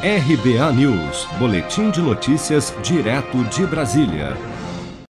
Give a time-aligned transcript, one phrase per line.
[0.00, 4.36] RBA News, Boletim de Notícias, direto de Brasília.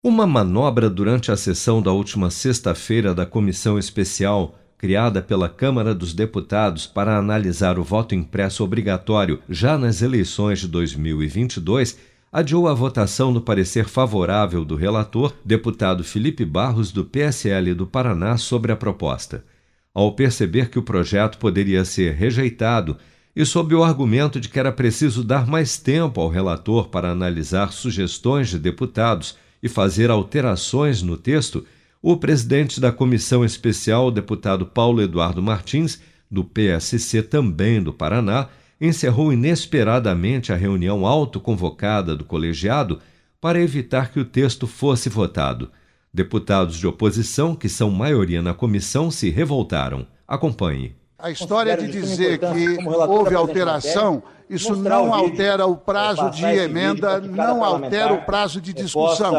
[0.03, 6.13] Uma manobra durante a sessão da última sexta-feira da Comissão Especial, criada pela Câmara dos
[6.13, 11.97] Deputados para analisar o voto impresso obrigatório já nas eleições de 2022,
[12.29, 18.35] adiou a votação no parecer favorável do relator, deputado Felipe Barros, do PSL do Paraná,
[18.35, 19.45] sobre a proposta.
[19.93, 22.97] Ao perceber que o projeto poderia ser rejeitado,
[23.35, 27.71] e sob o argumento de que era preciso dar mais tempo ao relator para analisar
[27.71, 31.65] sugestões de deputados e fazer alterações no texto,
[32.01, 39.31] o presidente da comissão especial, deputado Paulo Eduardo Martins, do PSC também do Paraná, encerrou
[39.31, 42.99] inesperadamente a reunião autoconvocada do colegiado
[43.39, 45.71] para evitar que o texto fosse votado.
[46.13, 50.05] Deputados de oposição, que são maioria na comissão, se revoltaram.
[50.27, 51.02] Acompanhe.
[51.23, 57.63] A história de dizer que houve alteração, isso não altera o prazo de emenda, não
[57.63, 59.33] altera o prazo de discussão.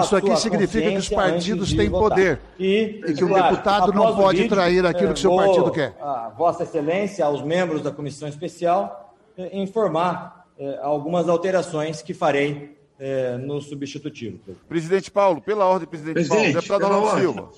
[0.00, 4.86] Isso aqui significa que os partidos têm poder e, que o deputado não pode trair
[4.86, 5.96] aquilo que seu partido quer.
[6.00, 12.78] A Vossa Excelência, aos membros da comissão especial, eh, informar eh, algumas alterações que farei
[13.00, 14.38] eh, no substitutivo.
[14.68, 17.48] Presidente Paulo, pela ordem, presidente, presidente Paulo, deputado Arnaldo Silva.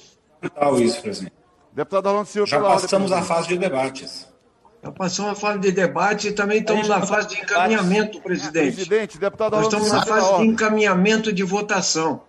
[0.55, 1.39] Tal isso, presidente.
[1.72, 4.28] Deputado Arnaldo Silva, Já passamos a fase de debates.
[4.82, 8.74] Já passamos a fase de debate e também estamos na fase de encaminhamento, presidente.
[8.74, 12.22] Presidente, deputado Nós estamos na fase de encaminhamento de votação.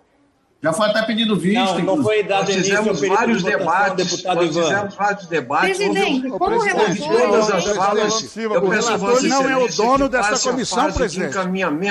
[0.63, 1.79] Já foi até pedido visto.
[1.79, 4.23] Não, não foi dado nós fizemos vários debates.
[4.23, 5.77] Nós fizemos vários debates.
[5.77, 7.07] Presidente, como relator...
[7.07, 11.33] Todas as falas, eu peço relator não é o dono dessa comissão, presidente.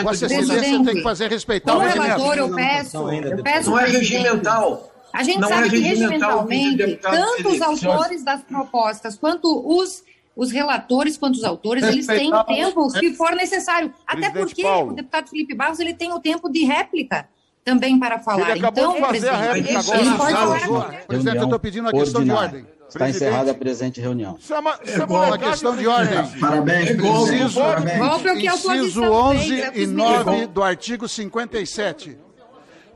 [0.04, 2.22] Vossa Excelência tem que fazer respeitar o regimento.
[2.22, 3.10] relator, eu peço...
[3.10, 4.89] Eu peço não é regimental.
[5.12, 10.04] A gente não sabe é que regimentalmente, tanto os autores das propostas quanto os,
[10.36, 13.92] os relatores quanto os autores, eles têm tempo, se for necessário.
[14.06, 14.92] Até porque Paulo.
[14.92, 17.28] o deputado Felipe Barros ele tem o tempo de réplica
[17.64, 18.50] também para falar.
[18.50, 20.00] Ele acabou então, de fazer a réplica agora.
[20.00, 20.32] Ele pode
[20.66, 21.06] falar.
[21.06, 22.66] Presidente, eu estou pedindo a questão de ordem.
[22.88, 24.36] Está encerrada a presente reunião.
[24.40, 26.40] Chama, chama uma questão de ordem.
[26.40, 28.44] Parabéns, inciso, parabéns.
[28.44, 32.18] Inciso 11 e 9 do artigo 57.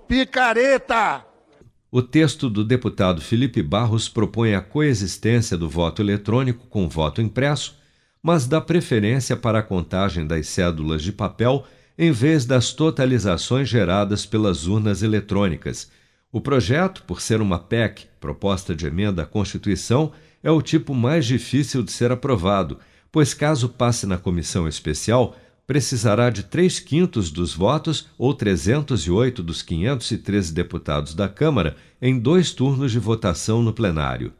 [0.09, 1.25] Picareta!
[1.97, 7.79] O texto do deputado Felipe Barros propõe a coexistência do voto eletrônico com voto impresso,
[8.21, 11.65] mas dá preferência para a contagem das cédulas de papel
[11.97, 15.89] em vez das totalizações geradas pelas urnas eletrônicas.
[16.33, 20.11] O projeto, por ser uma PEC, proposta de emenda à Constituição,
[20.43, 22.77] é o tipo mais difícil de ser aprovado,
[23.13, 29.63] pois, caso passe na comissão especial, precisará de três quintos dos votos ou 308 dos
[29.63, 34.33] 513 deputados da Câmara em dois turnos de votação no plenário.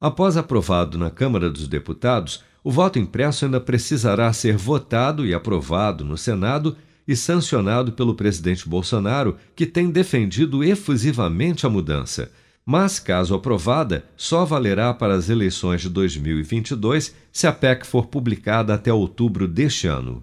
[0.00, 6.04] Após aprovado na Câmara dos Deputados, o voto impresso ainda precisará ser votado e aprovado
[6.04, 12.30] no Senado e sancionado pelo presidente Bolsonaro, que tem defendido efusivamente a mudança.
[12.64, 18.74] Mas, caso aprovada, só valerá para as eleições de 2022 se a PEC for publicada
[18.74, 20.22] até outubro deste ano.